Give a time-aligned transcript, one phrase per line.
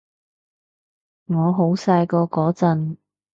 [1.27, 2.97] 我好細個嗰陣